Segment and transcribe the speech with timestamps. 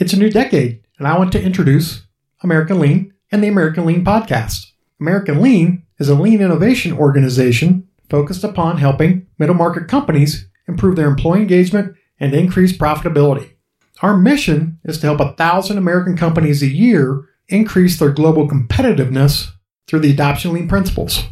[0.00, 2.06] It's a new decade, and I want to introduce
[2.44, 4.64] American Lean and the American Lean podcast.
[5.00, 11.08] American Lean is a lean innovation organization focused upon helping middle market companies improve their
[11.08, 13.54] employee engagement and increase profitability.
[14.00, 19.50] Our mission is to help a thousand American companies a year increase their global competitiveness
[19.88, 21.24] through the adoption of lean principles.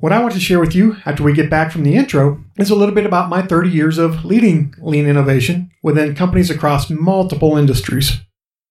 [0.00, 2.70] What I want to share with you after we get back from the intro is
[2.70, 7.56] a little bit about my 30 years of leading lean innovation within companies across multiple
[7.56, 8.20] industries.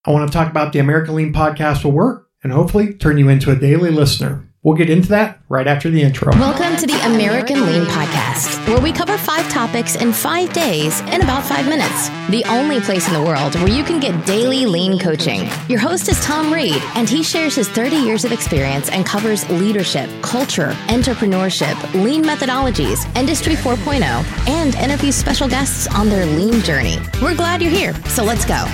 [0.04, 3.28] I want to talk about the American Lean podcast will work and hopefully turn you
[3.28, 4.48] into a daily listener.
[4.64, 6.32] We'll get into that right after the intro.
[6.32, 11.20] Welcome to the American Lean Podcast, where we cover five topics in five days in
[11.20, 12.08] about five minutes.
[12.30, 15.50] The only place in the world where you can get daily lean coaching.
[15.68, 19.46] Your host is Tom Reed, and he shares his 30 years of experience and covers
[19.50, 24.02] leadership, culture, entrepreneurship, lean methodologies, Industry 4.0,
[24.48, 26.96] and interviews special guests on their lean journey.
[27.20, 28.64] We're glad you're here, so let's go.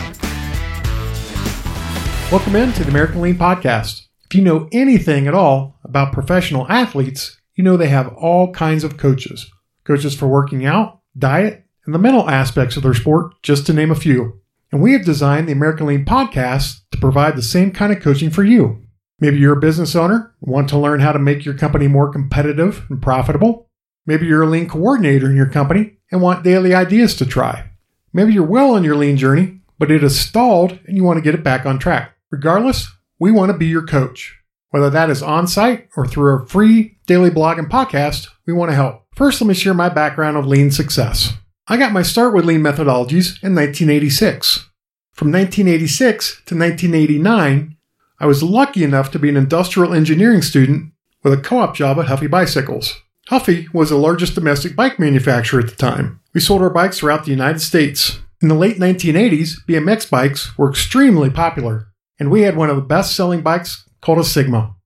[2.31, 4.07] Welcome into the American Lean Podcast.
[4.31, 8.85] If you know anything at all about professional athletes, you know they have all kinds
[8.85, 9.51] of coaches
[9.85, 13.91] coaches for working out, diet, and the mental aspects of their sport, just to name
[13.91, 14.41] a few.
[14.71, 18.31] And we have designed the American Lean podcast to provide the same kind of coaching
[18.31, 18.87] for you.
[19.19, 22.87] Maybe you're a business owner, want to learn how to make your company more competitive
[22.89, 23.69] and profitable.
[24.07, 27.71] Maybe you're a lean coordinator in your company and want daily ideas to try.
[28.13, 31.23] Maybe you're well on your lean journey, but it has stalled and you want to
[31.23, 32.17] get it back on track.
[32.31, 34.40] Regardless, we want to be your coach.
[34.71, 38.71] Whether that is on site or through a free daily blog and podcast, we want
[38.71, 39.05] to help.
[39.15, 41.35] First, let me share my background of lean success.
[41.67, 44.71] I got my start with lean methodologies in 1986.
[45.13, 47.77] From 1986 to 1989,
[48.21, 50.93] I was lucky enough to be an industrial engineering student
[51.25, 53.03] with a co op job at Huffy Bicycles.
[53.29, 56.21] Huffy was the largest domestic bike manufacturer at the time.
[56.33, 58.21] We sold our bikes throughout the United States.
[58.41, 62.83] In the late 1980s, BMX bikes were extremely popular and we had one of the
[62.83, 64.77] best selling bikes called a Sigma.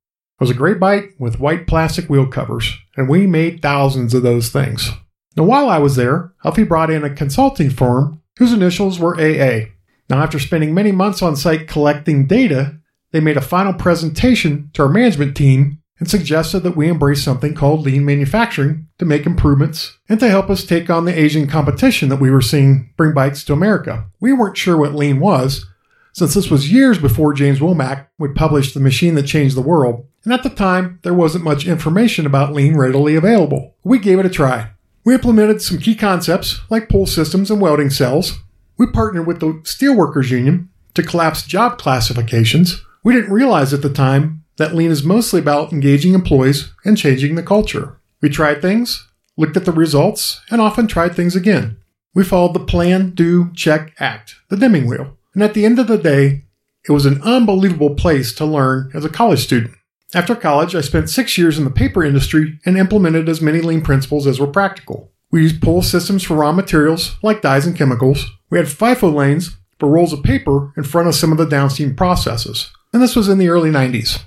[0.40, 4.22] It was a great bike with white plastic wheel covers, and we made thousands of
[4.22, 4.90] those things.
[5.36, 9.66] Now, while I was there, Huffy brought in a consulting firm whose initials were AA.
[10.08, 12.78] Now, after spending many months on site collecting data,
[13.12, 17.54] they made a final presentation to our management team and suggested that we embrace something
[17.54, 22.08] called lean manufacturing to make improvements and to help us take on the Asian competition
[22.08, 24.06] that we were seeing bring bikes to America.
[24.20, 25.66] We weren't sure what lean was,
[26.14, 30.06] since this was years before James Womack would publish The Machine That Changed the World,
[30.22, 33.74] and at the time there wasn't much information about lean readily available.
[33.82, 34.70] We gave it a try.
[35.04, 38.38] We implemented some key concepts like pull systems and welding cells.
[38.78, 42.82] We partnered with the Steelworkers Union to collapse job classifications.
[43.02, 47.34] We didn't realize at the time that lean is mostly about engaging employees and changing
[47.34, 48.00] the culture.
[48.22, 51.78] We tried things, looked at the results, and often tried things again.
[52.14, 55.18] We followed the plan, do, check, act, the Deming wheel.
[55.34, 56.44] And at the end of the day,
[56.88, 59.74] it was an unbelievable place to learn as a college student.
[60.14, 63.82] After college, I spent six years in the paper industry and implemented as many lean
[63.82, 65.10] principles as were practical.
[65.32, 68.24] We used pull systems for raw materials like dyes and chemicals.
[68.50, 71.96] We had FIFO lanes for rolls of paper in front of some of the downstream
[71.96, 72.70] processes.
[72.92, 74.22] And this was in the early 90s.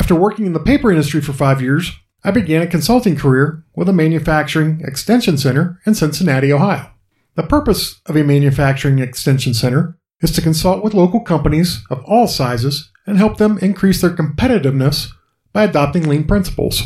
[0.00, 1.92] After working in the paper industry for five years,
[2.24, 6.90] I began a consulting career with a manufacturing extension center in Cincinnati, Ohio.
[7.36, 12.26] The purpose of a manufacturing extension center is to consult with local companies of all
[12.26, 15.08] sizes and help them increase their competitiveness
[15.52, 16.82] by adopting lean principles.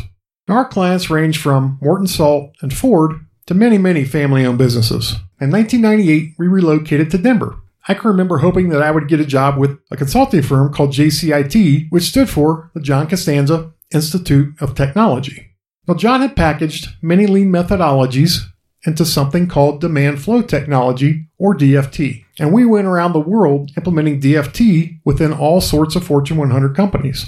[0.48, 3.12] Our clients range from Morton Salt and Ford
[3.46, 5.12] to many, many family owned businesses.
[5.40, 7.56] In 1998, we relocated to Denver.
[7.86, 10.92] I can remember hoping that I would get a job with a consulting firm called
[10.92, 15.50] JCIT, which stood for the John Costanza Institute of Technology.
[15.86, 18.38] Now, John had packaged many lean methodologies
[18.86, 22.24] into something called demand flow technology, or DFT.
[22.38, 27.26] And we went around the world implementing DFT within all sorts of Fortune 100 companies.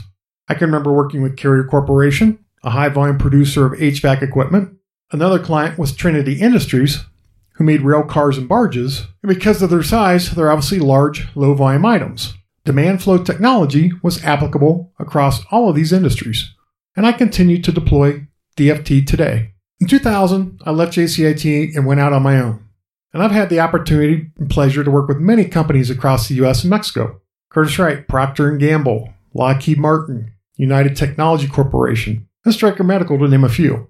[0.49, 4.77] I can remember working with Carrier Corporation, a high volume producer of HVAC equipment.
[5.12, 7.05] Another client was Trinity Industries,
[7.53, 9.06] who made rail cars and barges.
[9.23, 12.35] And because of their size, they're obviously large, low volume items.
[12.64, 16.53] Demand flow technology was applicable across all of these industries.
[16.97, 18.26] And I continue to deploy
[18.56, 19.53] DFT today.
[19.78, 22.67] In 2000, I left JCIT and went out on my own.
[23.12, 26.62] And I've had the opportunity and pleasure to work with many companies across the US
[26.62, 27.20] and Mexico.
[27.50, 33.50] Curtiss-Wright, Procter & Gamble, Lockheed Martin, United Technology Corporation, and Stryker Medical to name a
[33.50, 33.88] few.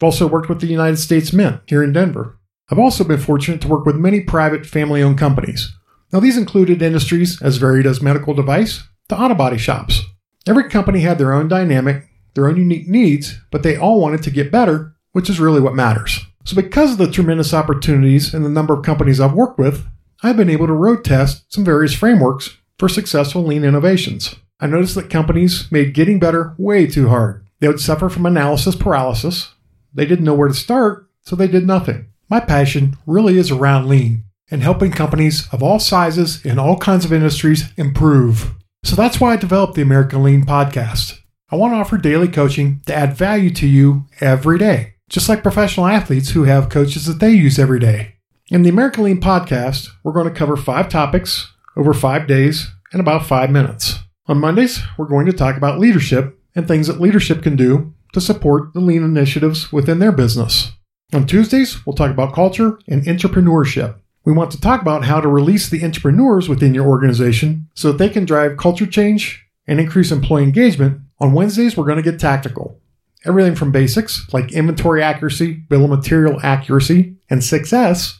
[0.00, 2.38] I've also worked with the United States Mint here in Denver.
[2.70, 5.74] I've also been fortunate to work with many private family owned companies.
[6.12, 10.02] Now, these included industries as varied as medical device to auto body shops.
[10.46, 14.30] Every company had their own dynamic, their own unique needs, but they all wanted to
[14.30, 16.20] get better which is really what matters.
[16.44, 19.86] So, because of the tremendous opportunities and the number of companies I've worked with,
[20.22, 24.34] I've been able to road test some various frameworks for successful lean innovations.
[24.60, 27.46] I noticed that companies made getting better way too hard.
[27.60, 29.54] They would suffer from analysis paralysis.
[29.94, 32.06] They didn't know where to start, so they did nothing.
[32.28, 37.04] My passion really is around lean and helping companies of all sizes in all kinds
[37.04, 38.52] of industries improve.
[38.84, 41.18] So that's why I developed the American Lean podcast.
[41.50, 45.42] I want to offer daily coaching to add value to you every day, just like
[45.42, 48.14] professional athletes who have coaches that they use every day.
[48.50, 53.00] In the American Lean podcast, we're going to cover five topics over five days in
[53.00, 53.98] about five minutes.
[54.26, 58.22] On Mondays, we're going to talk about leadership and things that leadership can do to
[58.22, 60.72] support the lean initiatives within their business.
[61.12, 63.96] On Tuesdays, we'll talk about culture and entrepreneurship.
[64.24, 67.98] We want to talk about how to release the entrepreneurs within your organization so that
[67.98, 71.02] they can drive culture change and increase employee engagement.
[71.18, 72.78] On Wednesdays, we're going to get tactical.
[73.24, 78.18] Everything from basics like inventory accuracy, bill of material accuracy, and 6S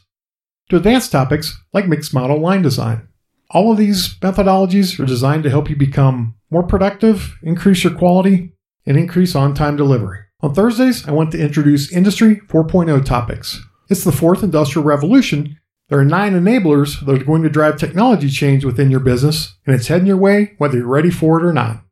[0.69, 3.07] to advanced topics like mixed model line design.
[3.49, 8.53] All of these methodologies are designed to help you become more productive, increase your quality,
[8.85, 10.19] and increase on time delivery.
[10.41, 13.61] On Thursdays, I want to introduce Industry 4.0 topics.
[13.89, 15.57] It's the fourth industrial revolution.
[15.89, 19.75] There are nine enablers that are going to drive technology change within your business, and
[19.75, 21.83] it's heading your way whether you're ready for it or not.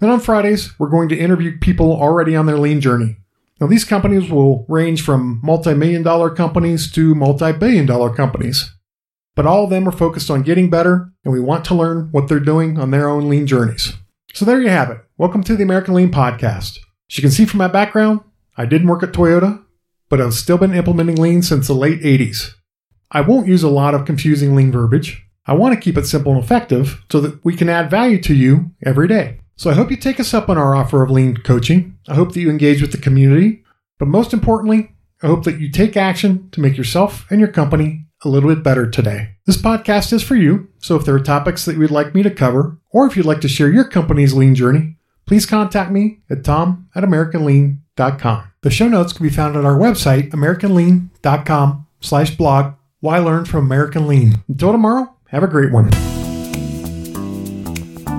[0.00, 3.16] Then on Fridays, we're going to interview people already on their lean journey.
[3.60, 8.76] Now, these companies will range from multi million dollar companies to multi billion dollar companies.
[9.34, 12.28] But all of them are focused on getting better, and we want to learn what
[12.28, 13.94] they're doing on their own lean journeys.
[14.34, 14.98] So there you have it.
[15.16, 16.78] Welcome to the American Lean Podcast.
[17.10, 18.20] As you can see from my background,
[18.56, 19.64] I didn't work at Toyota,
[20.08, 22.54] but I've still been implementing lean since the late 80s.
[23.10, 25.24] I won't use a lot of confusing lean verbiage.
[25.44, 28.34] I want to keep it simple and effective so that we can add value to
[28.34, 29.40] you every day.
[29.58, 31.98] So I hope you take us up on our offer of lean coaching.
[32.08, 33.64] I hope that you engage with the community.
[33.98, 38.06] But most importantly, I hope that you take action to make yourself and your company
[38.24, 39.34] a little bit better today.
[39.46, 42.22] This podcast is for you, so if there are topics that you would like me
[42.22, 44.96] to cover, or if you'd like to share your company's lean journey,
[45.26, 48.52] please contact me at tom at americanlean.com.
[48.62, 53.66] The show notes can be found at our website, americanlean.com slash blog, why learn from
[53.66, 54.42] American Lean.
[54.48, 55.90] Until tomorrow, have a great one.